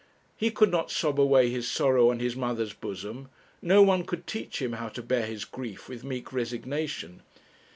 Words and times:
He 0.35 0.49
could 0.49 0.71
not 0.71 0.89
sob 0.89 1.19
away 1.19 1.51
his 1.51 1.69
sorrow 1.69 2.09
on 2.09 2.17
his 2.17 2.35
mother's 2.35 2.73
bosom; 2.73 3.29
no 3.61 3.83
one 3.83 4.03
could 4.03 4.25
teach 4.25 4.59
him 4.59 4.73
how 4.73 4.89
to 4.89 5.03
bear 5.03 5.27
his 5.27 5.45
grief 5.45 5.87
with 5.87 6.03
meek 6.03 6.33
resignation. 6.33 7.21